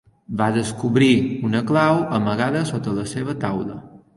[0.37, 1.09] Va descobrir
[1.49, 3.79] una clau amagada sota la seva taula.